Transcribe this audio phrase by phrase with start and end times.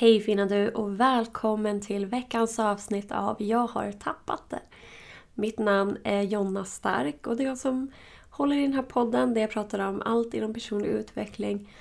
[0.00, 4.60] Hej fina du och välkommen till veckans avsnitt av Jag har tappat det.
[5.34, 7.92] Mitt namn är Jonna Stark och det är jag som
[8.30, 11.72] håller i den här podden där jag pratar om allt inom personlig utveckling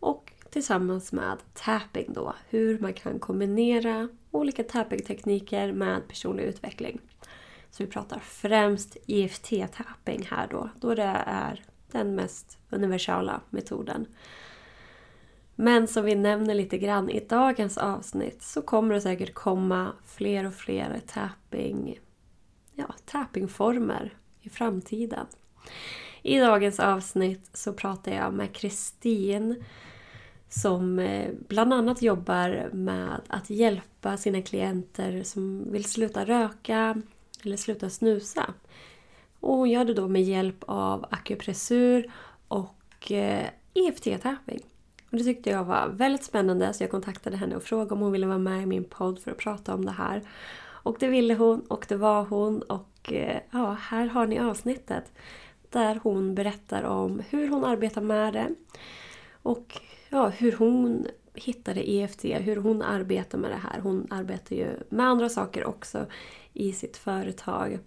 [0.00, 7.00] och tillsammans med tapping då, hur man kan kombinera olika tapping-tekniker med personlig utveckling.
[7.70, 14.06] Så vi pratar främst EFT-tapping här då, då det är den mest universala metoden.
[15.62, 20.46] Men som vi nämner lite grann i dagens avsnitt så kommer det säkert komma fler
[20.46, 22.00] och fler tapping,
[22.74, 25.26] ja, tappingformer i framtiden.
[26.22, 29.64] I dagens avsnitt så pratar jag med Kristin
[30.48, 37.02] som eh, bland annat jobbar med att hjälpa sina klienter som vill sluta röka
[37.44, 38.54] eller sluta snusa.
[39.40, 42.12] Och hon gör det då med hjälp av akupressur
[42.48, 44.69] och eh, EFT-tapping.
[45.10, 48.12] Och det tyckte jag var väldigt spännande så jag kontaktade henne och frågade om hon
[48.12, 50.22] ville vara med i min podd för att prata om det här.
[50.82, 55.12] Och det ville hon och det var hon och eh, ja, här har ni avsnittet.
[55.70, 58.48] Där hon berättar om hur hon arbetar med det.
[59.42, 63.80] Och ja, hur hon hittade EFT, hur hon arbetar med det här.
[63.80, 66.06] Hon arbetar ju med andra saker också
[66.52, 67.78] i sitt företag.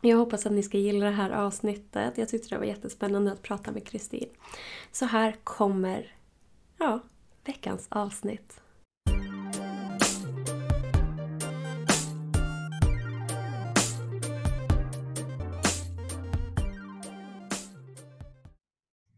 [0.00, 2.18] Jag hoppas att ni ska gilla det här avsnittet.
[2.18, 4.28] Jag tyckte det var jättespännande att prata med Kristin.
[4.92, 6.14] Så här kommer
[6.78, 7.00] ja,
[7.44, 8.60] veckans avsnitt.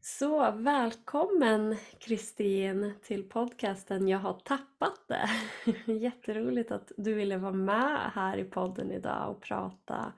[0.01, 5.29] Så välkommen Kristin till podcasten Jag har tappat det.
[5.93, 10.13] Jätteroligt att du ville vara med här i podden idag och prata.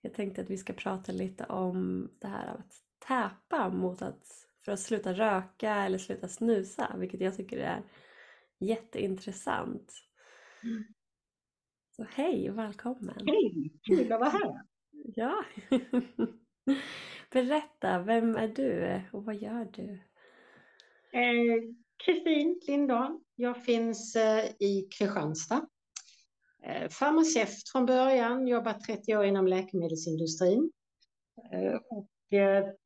[0.00, 2.74] Jag tänkte att vi ska prata lite om det här att
[3.06, 7.82] täpa mot att för att sluta röka eller sluta snusa, vilket jag tycker är
[8.60, 9.92] jätteintressant.
[10.62, 10.84] Mm.
[11.96, 13.26] Så hej och välkommen!
[13.26, 13.72] Hej!
[13.82, 14.62] Kul att vara här!
[14.90, 15.44] Ja!
[17.30, 19.92] Berätta, vem är du och vad gör du?
[21.18, 21.62] Eh,
[22.04, 23.20] Kristin eh, Lindahl.
[23.34, 25.66] Jag finns eh, i Kristianstad.
[26.62, 30.72] Eh, farmaceut från början, jobbat 30 år inom läkemedelsindustrin.
[31.52, 32.08] Eh, och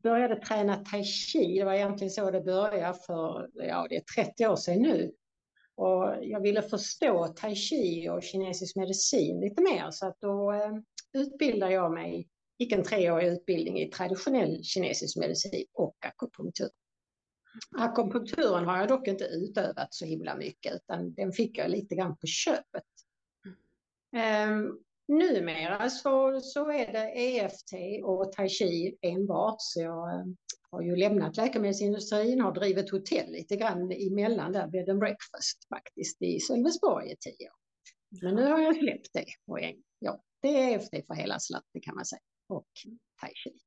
[0.02, 1.58] började träna tai chi.
[1.58, 5.12] Det var egentligen så det började för, ja det är 30 år sedan nu.
[5.76, 10.72] Och jag ville förstå tai chi och kinesisk medicin lite mer så att då eh,
[11.12, 12.28] utbildade jag mig,
[12.58, 16.70] gick en treårig utbildning i traditionell kinesisk medicin och akupunktur.
[17.78, 22.16] Akupunkturen har jag dock inte utövat så himla mycket utan den fick jag lite grann
[22.16, 22.84] på köpet.
[24.48, 29.56] Um, Numera så, så är det EFT och tai chi enbart.
[29.58, 30.24] Så jag eh,
[30.70, 36.22] har ju lämnat läkemedelsindustrin, har drivit hotell lite grann emellan där, bed and breakfast faktiskt
[36.22, 37.56] i Sölvesborg i tio år.
[38.22, 39.26] Men nu har jag släppt det.
[39.46, 39.58] Och
[39.98, 42.20] ja, det är EFT för hela slanten kan man säga.
[42.48, 42.68] Och
[43.20, 43.58] tai chi.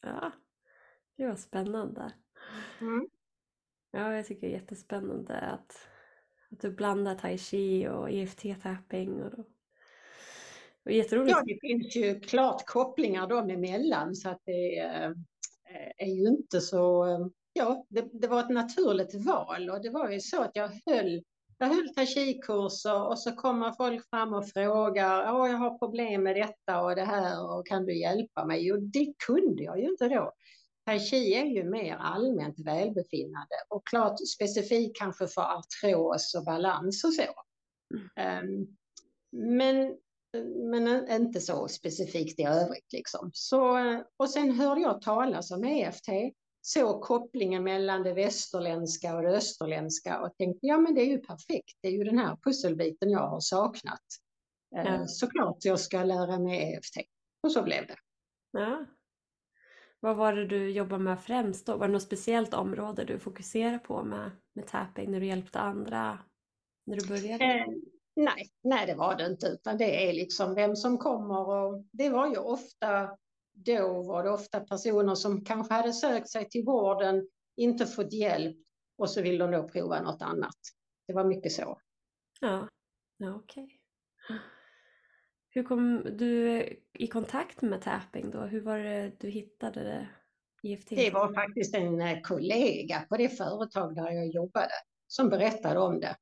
[0.00, 0.32] Ja,
[1.16, 2.12] det var spännande.
[2.80, 3.08] Mm.
[3.90, 5.72] Ja, jag tycker det är jättespännande att,
[6.50, 9.44] att du blandar tai chi och EFT-tapping och då
[10.88, 11.30] Jätteroligt.
[11.30, 15.12] Ja, det finns ju klart kopplingar dem emellan så att det eh,
[15.96, 17.06] är ju inte så...
[17.52, 21.22] Ja, det, det, var ett naturligt val och det var ju så att jag höll
[21.58, 26.36] jag höll tai-chi-kurser och så kommer folk fram och frågar, ja, jag har problem med
[26.36, 28.72] detta och det här och kan du hjälpa mig?
[28.72, 30.32] Och det kunde jag ju inte då.
[30.86, 37.12] Tai är ju mer allmänt välbefinnande och klart specifikt kanske för artros och balans och
[37.12, 37.22] så.
[38.16, 38.48] Mm.
[38.48, 38.76] Um,
[39.56, 39.96] men
[40.70, 42.92] men inte så specifikt i övrigt.
[42.92, 43.30] Liksom.
[43.32, 43.78] Så,
[44.16, 46.08] och sen hörde jag talas om EFT,
[46.60, 51.18] såg kopplingen mellan det västerländska och det österländska och tänkte ja men det är ju
[51.18, 54.02] perfekt, det är ju den här pusselbiten jag har saknat.
[54.76, 55.06] Eh, ja.
[55.06, 57.08] Såklart jag ska lära mig EFT.
[57.42, 57.96] Och så blev det.
[58.52, 58.86] Ja.
[60.00, 61.76] Vad var det du jobbade med främst då?
[61.76, 66.18] Var det något speciellt område du fokuserade på med, med tapping när du hjälpte andra
[66.86, 67.44] när du började?
[67.44, 67.66] Eh,
[68.18, 72.10] Nej, nej det var det inte, utan det är liksom vem som kommer och det
[72.10, 73.16] var ju ofta,
[73.52, 78.56] då var det ofta personer som kanske hade sökt sig till vården, inte fått hjälp
[78.96, 80.56] och så vill de då prova något annat.
[81.06, 81.80] Det var mycket så.
[82.40, 82.68] Ja,
[83.16, 83.64] ja okej.
[83.64, 84.38] Okay.
[85.50, 86.62] Hur kom du
[86.92, 88.40] i kontakt med tapping då?
[88.40, 90.08] Hur var det du hittade det?
[90.62, 90.88] EFT?
[90.88, 94.72] Det var faktiskt en eh, kollega på det företag där jag jobbade
[95.06, 96.16] som berättade om det.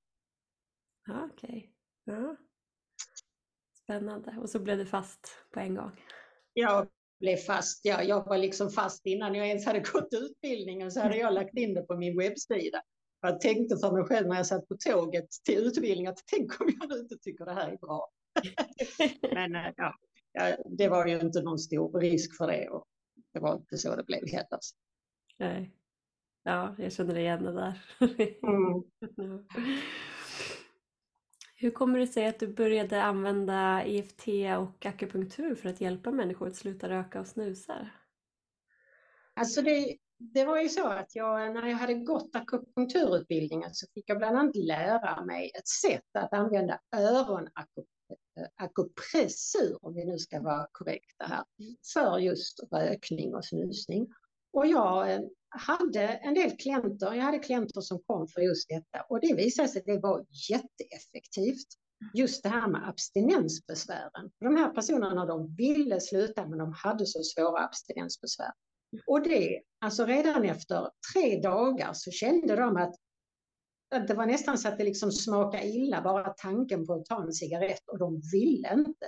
[1.06, 1.48] Ja, okej.
[1.48, 1.75] Okay.
[2.06, 2.36] Ja.
[3.82, 4.36] Spännande.
[4.40, 6.00] Och så blev du fast på en gång?
[6.52, 6.88] Jag
[7.20, 7.80] blev fast.
[7.84, 11.58] Ja, jag var liksom fast innan jag ens hade gått utbildningen så hade jag lagt
[11.58, 12.82] in det på min webbsida.
[13.20, 16.68] jag tänkte för mig själv när jag satt på tåget till utbildningen att tänk om
[16.80, 18.08] jag inte tycker det här är bra.
[19.34, 19.94] Men eh, ja,
[20.64, 22.86] det var ju inte någon stor risk för det och
[23.32, 24.58] det var inte så det blev heller.
[25.38, 25.72] Nej.
[26.42, 27.82] Ja, jag känner igen det där.
[28.42, 28.82] Mm.
[31.58, 36.48] Hur kommer det sig att du började använda EFT och akupunktur för att hjälpa människor
[36.48, 37.90] att sluta röka och snusa?
[39.34, 44.10] Alltså det, det var ju så att jag, när jag hade gått akupunkturutbildningen så fick
[44.10, 50.68] jag bland annat lära mig ett sätt att använda öronakupressur, om vi nu ska vara
[50.72, 51.44] korrekta här,
[51.94, 54.08] för just rökning och snusning.
[54.52, 55.20] Och jag eh,
[55.58, 59.68] hade en del klienter, jag hade klienter som kom för just detta och det visade
[59.68, 61.68] sig att det var jätteeffektivt.
[62.14, 64.30] Just det här med abstinensbesvären.
[64.40, 68.52] De här personerna de ville sluta men de hade så svåra abstinensbesvär.
[69.06, 72.94] Och det, alltså redan efter tre dagar så kände de att,
[73.94, 77.22] att det var nästan så att det liksom smakade illa bara tanken på att ta
[77.22, 79.06] en cigarett och de ville inte.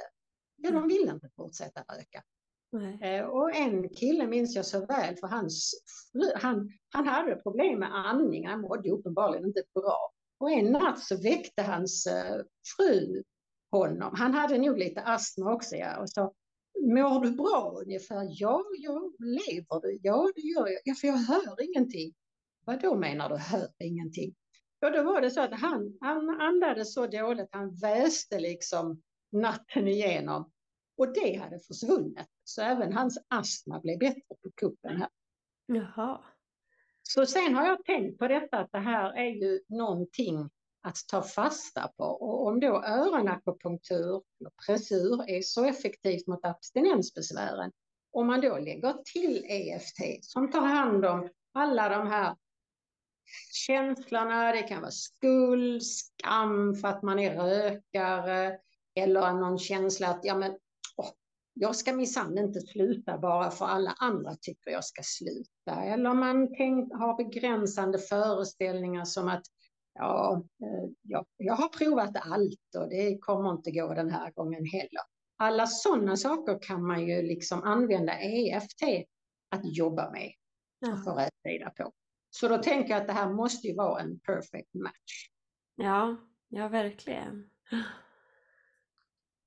[0.56, 2.22] Ja, de ville inte fortsätta röka.
[2.70, 2.98] Nej.
[3.02, 5.74] Eh, och en kille minns jag så väl för hans,
[6.34, 10.12] han, han hade problem med andning, han mådde uppenbarligen inte bra.
[10.40, 12.40] Och en natt så väckte hans eh,
[12.76, 13.22] fru
[13.70, 14.14] honom.
[14.16, 16.32] Han hade nog lite astma också ja, och sa
[16.80, 18.26] Mår du bra ungefär?
[18.30, 19.98] Ja, jag lever du?
[20.02, 20.80] Ja, det gör jag.
[20.84, 22.14] Ja, för jag hör ingenting.
[22.64, 24.34] Vad då menar du hör ingenting?
[24.80, 29.88] Ja, då var det så att han, han andades så dåligt, han väste liksom natten
[29.88, 30.50] igenom.
[30.96, 32.28] Och det hade försvunnit.
[32.48, 35.08] Så även hans astma blev bättre på kuppen här.
[35.66, 36.20] Jaha.
[37.02, 40.50] Så sen har jag tänkt på detta att det här är ju någonting
[40.82, 42.04] att ta fasta på.
[42.04, 47.72] Och om då öronakupunktur, eller pressur, är så effektivt mot abstinensbesvären,
[48.12, 52.36] om man då lägger till EFT som tar hand om alla de här
[53.52, 58.58] känslorna, det kan vara skuld, skam för att man är rökare,
[58.94, 60.58] eller någon känsla att ja, men
[61.60, 65.82] jag ska minsann inte sluta bara för alla andra tycker jag ska sluta.
[65.82, 69.42] Eller man tänk, har begränsande föreställningar som att
[69.94, 74.64] ja, eh, jag, jag har provat allt och det kommer inte gå den här gången
[74.66, 75.02] heller.
[75.36, 78.82] Alla sådana saker kan man ju liksom använda EFT
[79.50, 80.32] att jobba med
[80.92, 81.92] och få rätsida på.
[82.30, 85.28] Så då tänker jag att det här måste ju vara en perfect match.
[85.76, 86.16] Ja,
[86.48, 87.50] ja verkligen.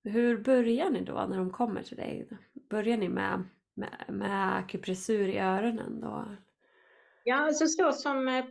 [0.03, 2.29] Hur börjar ni då när de kommer till dig?
[2.69, 3.43] Börjar ni med,
[3.73, 6.35] med, med akupressur i öronen då?
[7.23, 8.45] Ja, alltså så som eh,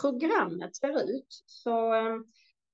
[0.00, 2.14] programmet ser ut så eh,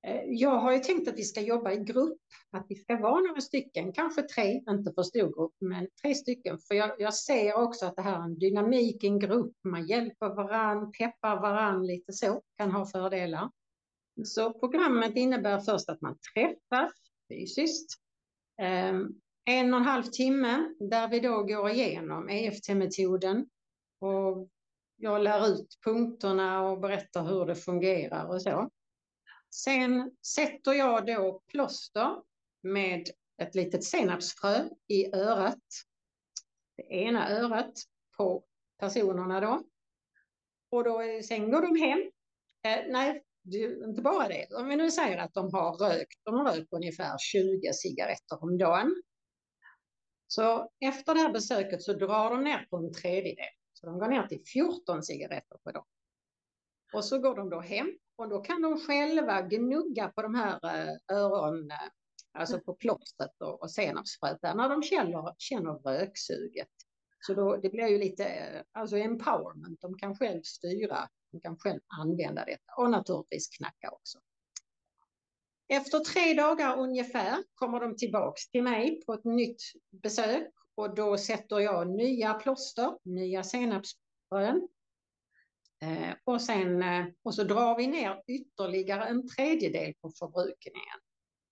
[0.06, 3.21] eh, jag har ju tänkt att vi ska jobba i grupp, att vi ska vara
[3.21, 6.59] några stycken, kanske tre, inte för stor grupp, men tre stycken.
[6.59, 9.87] För jag, jag ser också att det här är en dynamik i en grupp, man
[9.87, 13.50] hjälper varann, peppar varann lite så, kan ha fördelar.
[14.25, 16.93] Så programmet innebär först att man träffas
[17.29, 18.03] fysiskt,
[18.58, 23.46] Ehm, en och en halv timme där vi då går igenom EFT-metoden
[24.00, 24.48] och
[24.96, 28.70] jag lär ut punkterna och berättar hur det fungerar och så.
[29.54, 32.22] Sen sätter jag då plåster
[32.62, 33.08] med
[33.42, 35.62] ett litet senapsfrö i örat.
[36.76, 37.72] Det ena örat
[38.16, 38.44] på
[38.78, 39.62] personerna då.
[40.70, 42.10] Och då, sen går de hem.
[42.62, 43.24] Eh, nej,
[43.88, 44.46] inte bara det.
[44.55, 48.59] Om vi nu säger att de har rökt, de har rökt ungefär 20 cigaretter om
[48.59, 49.02] dagen.
[50.26, 53.52] Så efter det här besöket så drar de ner på en tredjedel.
[53.73, 55.87] Så de går ner till 14 cigaretter på dag.
[56.92, 60.61] Och så går de då hem och då kan de själva gnugga på de här
[60.64, 61.76] eh, öron, eh,
[62.38, 66.68] alltså på plåstret och senapsfröet när de känner, känner röksuget.
[67.26, 68.25] Så då, det blir ju lite
[68.73, 74.19] alltså empowerment, de kan själv styra de kan själv använda detta och naturligtvis knacka också.
[75.69, 79.62] Efter tre dagar ungefär kommer de tillbaks till mig på ett nytt
[80.02, 84.69] besök och då sätter jag nya plåster, nya senapsfrön.
[85.83, 90.99] Eh, och, sen, eh, och så drar vi ner ytterligare en tredjedel på förbrukningen.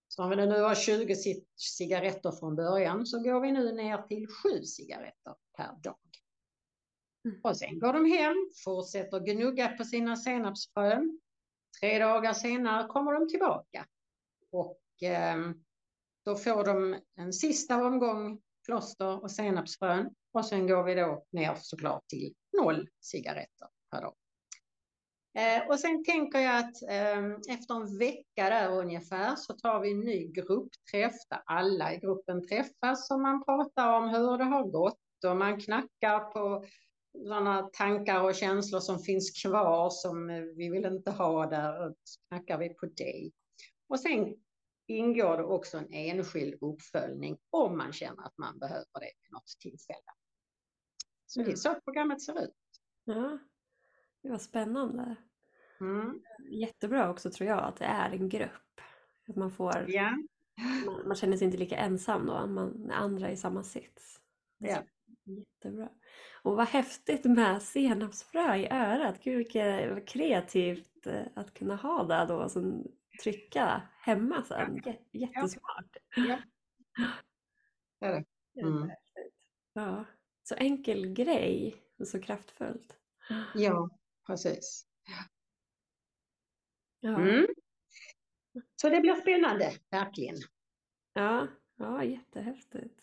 [0.08, 1.16] Så om vi nu har 20
[1.56, 5.98] cigaretter från början så går vi nu ner till 7 cigaretter per dag.
[7.24, 7.40] Mm.
[7.44, 11.20] Och sen går de hem, fortsätter gnugga på sina senapsfrön.
[11.80, 13.86] Tre dagar senare kommer de tillbaka.
[14.50, 15.50] Och eh,
[16.24, 20.14] då får de en sista omgång plåster och senapsfrön.
[20.32, 24.14] Och sen går vi då ner såklart till noll cigaretter per dag.
[25.38, 29.92] Eh, och sen tänker jag att eh, efter en vecka där ungefär så tar vi
[29.92, 34.64] en ny gruppträff där alla i gruppen träffas och man pratar om hur det har
[34.64, 36.64] gått och man knackar på
[37.12, 40.26] sådana tankar och känslor som finns kvar som
[40.56, 41.96] vi vill inte ha där, och
[42.28, 43.30] knackar vi på det.
[43.88, 44.36] Och sen
[44.86, 49.56] ingår det också en enskild uppföljning om man känner att man behöver det vid något
[49.60, 50.12] tillfälle.
[51.26, 52.54] Så det är så programmet ser ut.
[53.04, 53.38] Ja,
[54.22, 55.16] det var spännande.
[55.80, 56.22] Mm.
[56.50, 58.80] Jättebra också tror jag att det är en grupp.
[59.28, 60.16] Att man, får, Ja,
[60.86, 64.20] man, man känner sig inte lika ensam då man, när andra är i samma sits.
[64.58, 64.82] Ja.
[65.24, 65.88] Jättebra.
[66.42, 69.24] Och vad häftigt med senapsfrö i örat.
[69.24, 72.86] Gud vilket kreativt eh, att kunna ha det då som
[73.22, 74.80] trycka hemma sen.
[74.82, 75.96] Jä- Jättesmart.
[76.16, 76.38] ja.
[78.00, 78.24] Det.
[78.60, 78.90] Mm.
[79.72, 80.04] Ja.
[80.42, 82.96] Så enkel grej och så kraftfullt.
[83.54, 84.86] Ja, precis.
[87.00, 87.20] Ja.
[87.20, 87.46] Mm.
[88.76, 90.36] Så det blir spännande, verkligen.
[91.12, 93.00] Ja, ja, jättehäftigt.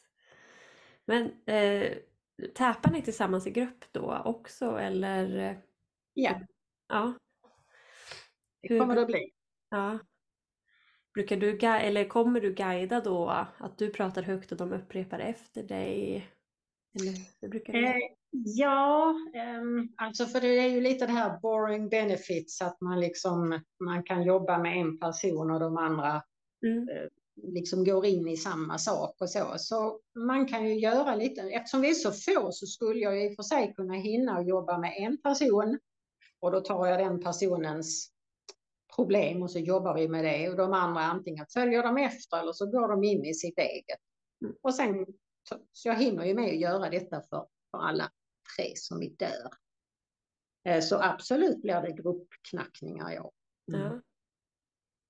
[1.06, 1.98] Men eh,
[2.48, 5.38] täpar ni tillsammans i grupp då också eller?
[5.38, 5.58] eh,
[6.14, 6.40] Ja,
[6.88, 7.14] Ja,
[8.62, 9.32] det kommer det bli.
[9.70, 10.00] ja.
[11.14, 15.64] Brukar du eller kommer du guida då att du pratar högt och de upprepar efter
[15.64, 16.28] dig?
[17.00, 17.86] Eller hur brukar du?
[17.86, 17.96] Eh,
[18.32, 23.62] ja, ehm, alltså för det är ju lite det här boring benefits, att man liksom
[23.80, 26.24] man kan jobba med en person och de andra
[26.66, 27.10] Mm.
[27.44, 29.54] Liksom går in i samma sak och så.
[29.58, 33.30] Så man kan ju göra lite, eftersom vi är så få så skulle jag i
[33.30, 35.80] och för sig kunna hinna och jobba med en person
[36.40, 38.12] och då tar jag den personens
[38.96, 42.54] problem och så jobbar vi med det och de andra antingen följer de efter eller
[42.54, 44.00] så går de in i sitt eget.
[44.46, 44.56] Mm.
[44.62, 45.06] Och sen,
[45.50, 48.12] så, jag hinner ju med att göra detta för, för alla
[48.58, 49.50] tre som är där.
[50.66, 53.32] Eh, Så absolut blir det gruppknackningar, ja.
[53.74, 54.02] Mm.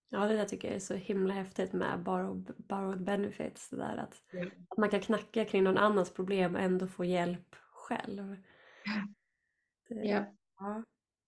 [0.10, 0.28] Ja.
[0.28, 3.70] Det där tycker jag är så himla häftigt med borrowed, borrowed benefits.
[3.70, 4.46] Där att, Ja.
[4.70, 8.36] att man kan knacka kring någon annans problem och ändå få hjälp själv.
[9.90, 10.26] Det, Ja.
[10.60, 10.84] ja,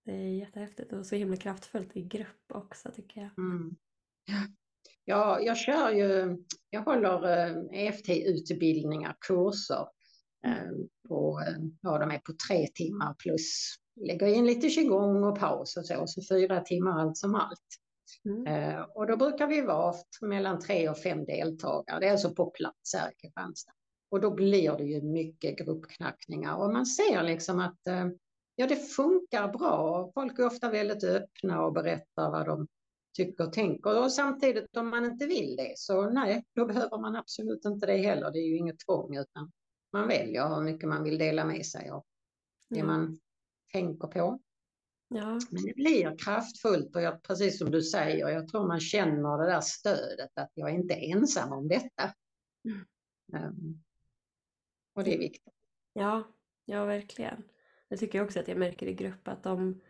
[0.06, 3.38] det är jättehäftigt och så himla kraftfullt i grupp också tycker jag.
[3.38, 3.76] Mm.
[5.06, 6.38] Ja, jag kör ju,
[6.70, 9.88] jag håller eh, EFT-utbildningar, kurser
[10.46, 10.72] eh,
[11.08, 13.76] på, eh, ja de är på tre timmar plus
[14.08, 17.60] lägger in lite qigong och paus och så, så fyra timmar allt som allt.
[18.26, 18.48] Mm.
[18.48, 22.46] Eh, och då brukar vi vara mellan tre och fem deltagare, det är alltså på
[22.52, 23.72] plats här i Kristianstad.
[24.12, 28.08] Och då blir det ju mycket gruppknackningar och man ser liksom att eh,
[28.56, 30.12] ja, det funkar bra.
[30.14, 32.68] Folk är ofta väldigt öppna och berättar vad de
[33.18, 34.04] tycker och tänker.
[34.04, 37.98] Och samtidigt om man inte vill det så nej, då behöver man absolut inte det
[37.98, 38.32] heller.
[38.32, 39.52] Det är ju inget tvång utan
[39.94, 42.04] man väljer hur mycket man vill dela med sig av
[42.70, 42.86] det Ja.
[42.86, 43.20] man
[43.74, 44.40] tänker på.
[45.14, 49.38] Ja, Men det blir kraftfullt och jag, precis som du säger, jag tror man känner
[49.38, 52.14] det där stödet att jag är inte ensam om detta.
[52.66, 52.86] Mm.
[53.34, 53.84] Ehm,
[54.96, 55.54] och det är viktigt.
[55.94, 56.24] ja,
[56.66, 57.44] ja verkligen.
[57.90, 59.82] Det tycker jag också att jag märker i grupp att de,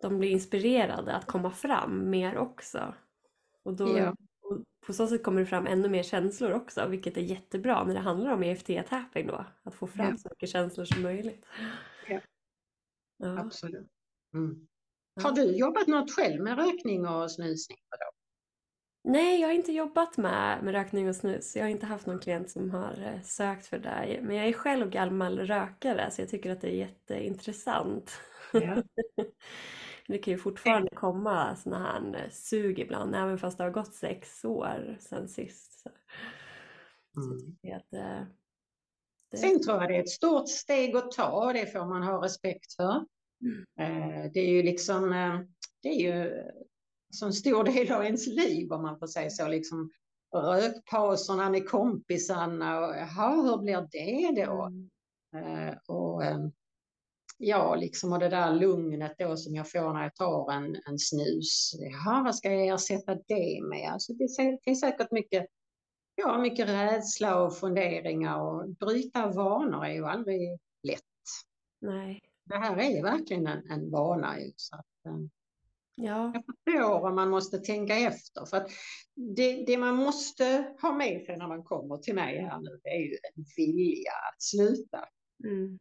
[0.00, 2.94] de blir inspirerade att komma fram mer också.
[3.62, 4.14] Och då, Ja.
[4.40, 7.94] och på så sätt kommer det fram ännu mer känslor också, vilket är jättebra när
[7.94, 9.44] det handlar om EFT-tapping då.
[9.62, 10.16] Att få fram Ja.
[10.18, 11.44] så mycket känslor som möjligt.
[13.18, 13.38] Ja.
[13.38, 13.86] Absolut.
[14.36, 14.66] Mm.
[15.22, 17.78] Har du jobbat något själv med rökning och snusning?
[19.04, 21.56] Nej, jag har inte jobbat med, med rökning och snus.
[21.56, 24.20] Jag har inte haft någon klient som har eh, sökt för det.
[24.22, 28.12] Men jag är själv gammal rökare så jag tycker att det är jätteintressant.
[28.52, 28.82] Ja.
[30.08, 33.94] Det kan ju fortfarande komma såna här eh, sug ibland, även fast det har gått
[33.94, 35.80] sex år sedan sist.
[35.80, 35.90] Så,
[37.14, 37.56] så Mm.
[37.60, 38.26] jag att det,
[39.30, 42.02] det, Sen tror jag det är ett stort steg att ta och det får man
[42.02, 43.06] ha respekt för.
[43.40, 43.64] Mm.
[43.80, 45.40] Eh, Det är ju liksom, eh,
[45.82, 46.42] det är ju
[47.10, 49.90] så en stor del av ens liv om man får säga så, liksom
[50.36, 54.62] rökpauserna med kompisarna och jaha, hur blir det då?
[54.62, 55.68] Mm.
[55.68, 56.22] Eh, och
[57.38, 60.98] ja, liksom och det där lugnet då som jag får när jag tar en, en
[60.98, 61.72] snus.
[61.78, 63.90] Jaha, vad ska jag ersätta det med?
[63.92, 64.28] Alltså det
[64.64, 65.46] finns säkert mycket,
[66.14, 71.02] ja, mycket rädsla och funderingar och bryta vanor är ju aldrig lätt.
[71.80, 75.18] Nej, Det här är verkligen en, en vana ju, så att, eh,
[75.96, 78.44] ja, jag förstår om man måste tänka efter.
[78.44, 78.70] För att
[79.14, 82.88] det, det man måste ha med sig när man kommer till mig här nu, det
[82.88, 85.08] är ju en vilja att sluta.
[85.44, 85.78] mm.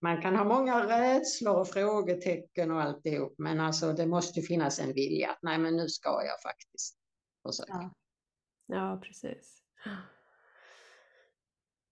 [0.00, 4.92] Man kan ha många rädslor och frågetecken och alltihop, men alltså det måste finnas en
[4.92, 5.30] vilja.
[5.30, 6.98] att, Nej, men nu ska jag faktiskt
[7.46, 7.72] försöka.
[7.72, 7.94] Ja.
[8.66, 9.62] ja, precis.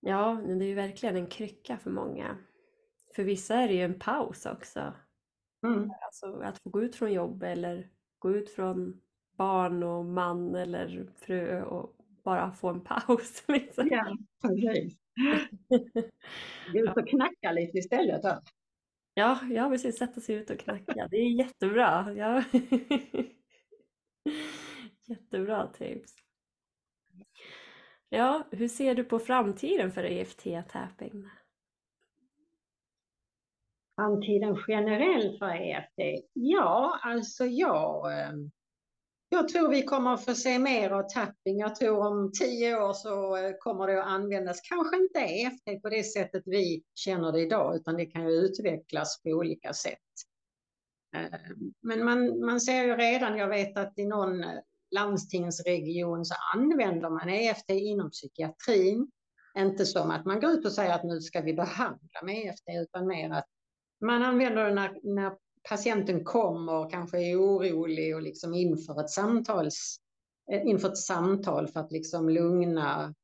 [0.00, 2.38] Ja, det är ju verkligen en krycka för många.
[3.16, 4.94] För vissa är det ju en paus också.
[5.66, 5.90] Mm.
[6.00, 9.00] Alltså att få gå ut från jobb eller gå ut från
[9.36, 13.44] barn och man eller fru och bara få en paus.
[13.48, 13.88] Liksom.
[13.90, 14.98] Ja, precis.
[16.74, 18.22] Ut och knacka lite istället.
[18.22, 18.40] Då.
[19.14, 19.98] Ja, ja precis.
[19.98, 21.08] Sätta sig ut och knacka.
[21.10, 22.14] Det är jättebra.
[22.16, 22.44] Ja.
[25.06, 26.14] Jättebra tips.
[28.08, 31.28] Ja, hur ser du på framtiden för EFT-tapping?
[33.96, 36.24] Framtiden generellt för EFT?
[36.32, 38.32] Ja, alltså jag, eh,
[39.28, 41.58] jag tror vi kommer att få se mer av tapping.
[41.58, 45.88] Jag tror om tio år så eh, kommer det att användas, kanske inte EFT på
[45.88, 49.98] det sättet vi känner det idag, utan det kan ju utvecklas på olika sätt.
[51.16, 51.40] Eh,
[51.82, 54.44] men man, man ser ju redan, jag vet att i någon
[54.94, 59.10] landstingsregion så använder man EFT inom psykiatrin.
[59.58, 62.64] Inte som att man går ut och säger att nu ska vi behandla med EFT
[62.68, 63.46] utan mer att
[64.00, 65.32] man använder när, när
[65.68, 69.96] patienten kommer, kanske är orolig och liksom inför ett, samtals,
[70.52, 73.14] eh, inför ett samtal för att liksom lugna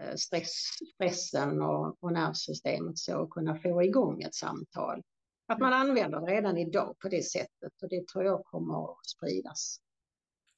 [0.00, 0.52] eh, stress,
[0.94, 5.02] stressen och, och nervsystemet så och kunna få igång ett samtal.
[5.46, 9.06] Att man använder det redan idag på det sättet och det tror jag kommer att
[9.06, 9.80] spridas.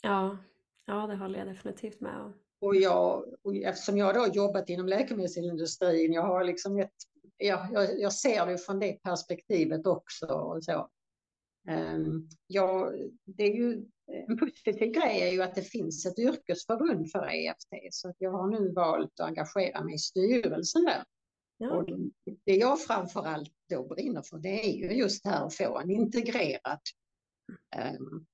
[0.02, 0.38] Ja,
[0.86, 2.34] ja det håller jag definitivt med om.
[2.60, 6.94] Och, jag, och eftersom jag då har jobbat inom läkemedelsindustrin, jag har liksom ett
[7.46, 10.26] ja, jag, jag, ser det från det perspektivet också.
[10.26, 10.88] Och så.
[11.68, 12.92] Um, ja,
[13.24, 13.84] det är ju,
[14.28, 18.30] en positiv grej är ju att det finns ett yrkesförbund för EFT, så att jag
[18.30, 21.04] har nu valt att engagera mig i styrelsen där.
[21.58, 21.76] Ja.
[21.76, 21.88] Och
[22.44, 25.90] det jag framförallt då brinner för, det är ju just det här att få en
[25.90, 26.80] integrerad
[27.98, 28.26] um,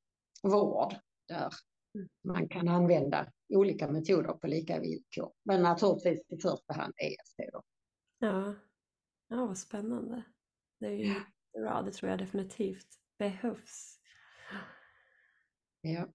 [0.42, 0.94] vård
[1.28, 1.52] där
[2.24, 5.32] man kan använda olika metoder på lika villkor.
[5.44, 7.52] Men naturligtvis i första hand EFT.
[7.52, 7.62] Då.
[8.18, 8.54] Ja,
[9.28, 10.22] Ja, vad spännande.
[10.80, 11.14] Det är ju
[11.52, 14.00] bra, det tror jag definitivt behövs.
[15.80, 16.08] Ja.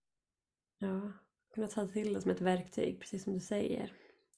[0.78, 1.12] Ja,
[1.54, 3.94] kunna ta till det som ett verktyg, precis som du säger.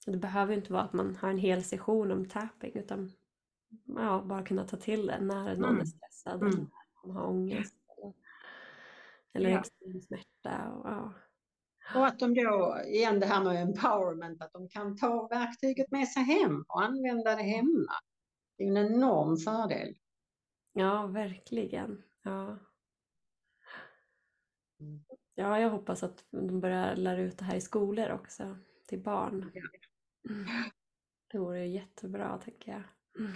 [0.05, 3.12] Det behöver inte vara att man har en hel session om tapping utan
[3.86, 5.82] ja, bara kunna ta till det när någon mm.
[5.82, 6.48] är stressad mm.
[6.48, 8.13] eller när man har ångest eller,
[9.34, 9.60] eller ja.
[9.60, 10.72] extrem smärta.
[10.72, 11.13] Och, ja.
[11.96, 16.07] och att de då, igen det här med empowerment, att de kan ta verktyget med
[16.07, 17.94] sig hem och använda det hemma.
[18.57, 19.96] Det är en enorm fördel.
[20.74, 22.03] Ja, verkligen.
[22.24, 22.57] Ja.
[24.79, 25.03] Mm.
[25.35, 29.51] ja, jag hoppas att de börjar lära ut det här i skolor också, till barn.
[31.31, 32.83] Det vore jättebra, tänker jag.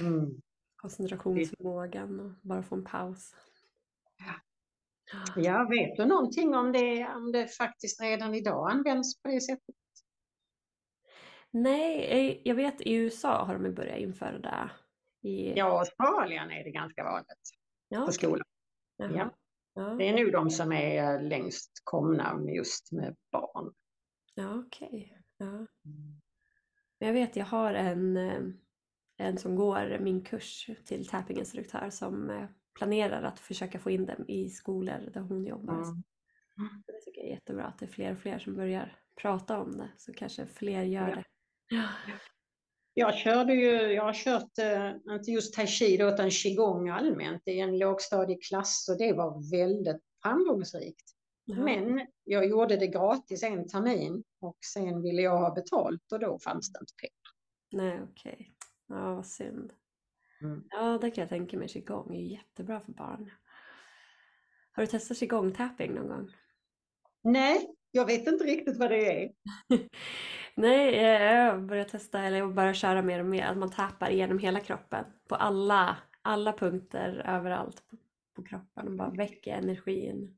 [0.02, 0.42] Mm.
[0.76, 3.36] Koncentrationsförmågan och bara få en paus.
[5.36, 9.76] Ja, vet du någonting om det, om det faktiskt redan idag används på det sättet?
[11.52, 14.70] Nej, eh, jag vet i USA har de börjat införa det
[15.22, 15.54] i...
[15.58, 17.50] Ja, Australien är det ganska vanligt
[17.90, 18.46] ja, på skolan.
[18.98, 19.34] Ja.
[19.74, 19.84] ja.
[19.84, 23.74] Det är nog de som är längst komna just med barn.
[24.36, 24.88] Ja, okej.
[24.88, 25.10] Okay.
[25.38, 25.68] Ja.
[26.98, 28.42] Jag vet, jag har en, eh,
[29.18, 32.46] en som går min kurs till tappinginstruktör som eh,
[32.78, 35.74] planerar att försöka få in dem i skolor där hon jobbar.
[35.74, 36.04] Mm.
[36.88, 39.78] Det tycker jag är jättebra att det är fler och fler som börjar prata om
[39.78, 41.16] det så kanske fler gör ja.
[41.16, 41.24] det.
[41.68, 41.90] Ja.
[42.94, 47.48] Jag körde ju, jag har kört, eh, inte just tai chi då, utan qigong allmänt
[47.48, 51.06] i en lågstadieklass och det var väldigt framgångsrikt.
[51.46, 51.56] Ja.
[51.56, 56.40] Men jag gjorde det gratis en termin och sen ville jag ha betalt och då
[56.40, 57.30] fanns det inte pengar.
[57.84, 58.34] Nej, okej.
[58.34, 58.48] Okay.
[58.88, 59.74] Ja, vad synd.
[60.42, 60.64] Mm.
[60.70, 61.68] Ja, det kan jag tänka mig.
[61.68, 63.32] Qigong är jättebra för barn.
[64.72, 66.32] Har du testat qigong-tapping någon gång?
[67.24, 69.32] Nej, jag vet inte riktigt vad det är.
[70.60, 74.40] Nej, jag börjar testa, eller jag börjar köra mer och mer, att man tappar igenom
[74.40, 75.06] hela kroppen.
[75.28, 77.98] På alla, alla punkter, överallt på,
[78.36, 80.38] på kroppen och bara väcker energin.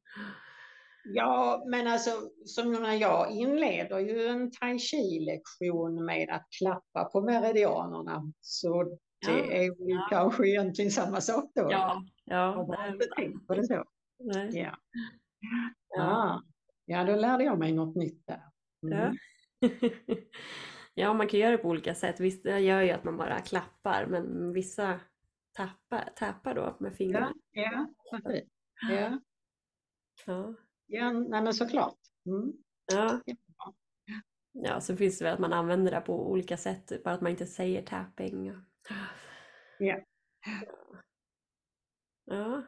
[1.04, 2.12] Ja, men alltså
[2.46, 8.32] som när jag inleder ju en tai chi-lektion med att klappa på meridianerna.
[8.42, 8.84] Så
[9.26, 10.08] det ja, är väl ja.
[10.10, 11.62] kanske egentligen samma sak då.
[11.62, 12.66] Ja, ja.
[12.70, 13.84] Jag har inte tänkt på det så.
[14.20, 14.50] Nej.
[14.54, 14.78] Ja.
[15.90, 16.42] Ja.
[16.86, 18.42] ja, då lärde jag mig något nytt där.
[18.84, 19.00] Mm.
[19.00, 19.14] Ja.
[20.94, 22.20] ja, man kan göra det på olika sätt.
[22.20, 25.00] Vissa gör ju att man bara klappar, men vissa
[25.54, 27.34] tappar, tappar då med fingrarna.
[27.52, 28.32] Ja, ja,
[28.90, 29.20] ja.
[30.26, 30.56] ja.
[30.88, 31.98] ja nej, men såklart.
[32.26, 32.54] Mm.
[32.94, 33.22] Ja.
[34.52, 37.32] ja, så finns det väl att man använder det på olika sätt, bara att man
[37.32, 38.46] inte säger tapping.
[39.80, 40.00] Ja.
[42.26, 42.64] Ja.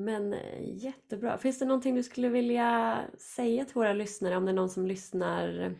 [0.00, 1.38] Men eh, jättebra.
[1.38, 4.86] Finns det någonting du skulle vilja säga till våra lyssnare om det är någon som
[4.86, 5.74] lyssnar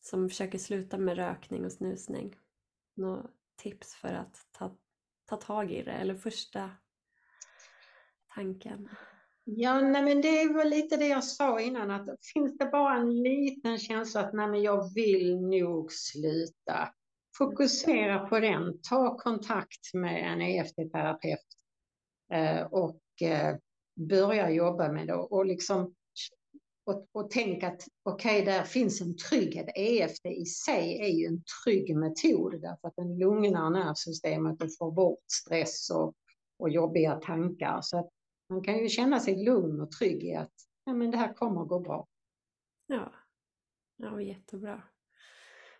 [0.00, 2.36] som försöker sluta med rökning och snusning?
[2.94, 3.22] Några
[3.56, 4.76] tips för att ta,
[5.28, 6.70] ta tag i det eller första
[8.34, 8.88] tanken?
[9.44, 13.22] Ja, nej, men det var lite det jag sa innan att finns det bara en
[13.22, 16.88] liten känsla att nej, men jag vill nog sluta.
[17.38, 21.46] Fokusera på den, ta kontakt med en EFT-terapeut
[22.32, 23.56] eh, och Eh,
[24.08, 25.94] börja jobba med det och liksom
[26.86, 29.66] och, och tänk att okej, okay, där finns en trygghet.
[29.74, 34.92] EFT i sig är ju en trygg metod därför att den lugnar nervsystemet och får
[34.92, 36.14] bort stress och,
[36.58, 37.80] och jobbiga tankar.
[37.82, 38.10] Så att
[38.48, 40.52] man kan ju känna sig lugn och trygg i att
[40.84, 42.06] ja, men det här kommer att gå bra.
[42.86, 43.12] Ja,
[43.96, 44.82] ja jättebra.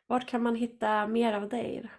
[0.07, 1.91] Var kan man hitta mer av dig?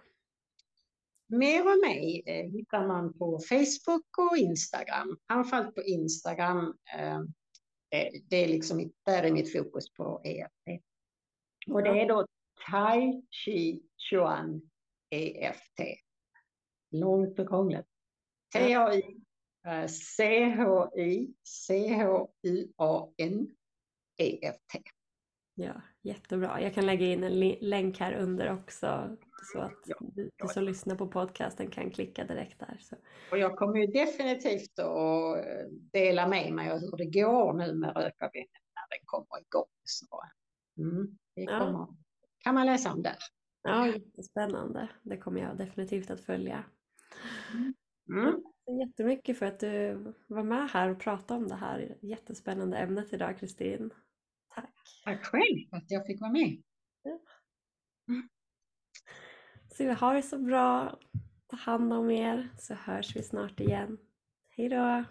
[1.28, 5.18] Mer om mig eh, hittar man på Facebook och Instagram.
[5.26, 6.74] Framförallt på Instagram.
[6.98, 7.20] Eh,
[8.30, 10.82] det är liksom, där är mitt fokus på EFT.
[11.66, 12.26] Och det är då
[12.70, 14.70] Tai Chi Chuan
[15.10, 15.80] EFT.
[16.90, 17.86] Långt och krångligt.
[18.52, 19.02] T-A-I
[19.66, 21.34] eh, C-H-I
[21.66, 23.48] C-H-U-A-N
[24.18, 24.82] EFT.
[25.54, 26.62] Ja, jättebra.
[26.62, 29.16] Jag kan lägga in en länk här under också
[29.52, 32.78] så att ja, du, du som lyssnar på podcasten kan klicka direkt där.
[32.80, 32.96] Så.
[33.30, 35.44] Och jag kommer ju definitivt att
[35.92, 39.70] dela med mig av hur det går nu med rökavvänjningen när den kommer igång.
[39.84, 40.22] Så,
[40.78, 41.96] mm, det kommer, ja.
[42.44, 43.16] kan man läsa om där.
[43.62, 44.88] Ja, jättespännande.
[45.02, 46.64] Det kommer jag definitivt att följa.
[48.08, 48.42] Mm.
[48.80, 53.38] Jättemycket för att du var med här och pratade om det här jättespännande ämnet idag,
[53.38, 53.90] Kristin.
[54.60, 54.74] Tack.
[55.04, 56.62] Tack själv för att jag fick vara med.
[57.02, 57.20] Ja.
[58.08, 58.28] Mm.
[59.68, 60.98] Så ha det så bra.
[61.46, 63.98] Ta hand om er så hörs vi snart igen.
[64.56, 65.04] Hej då!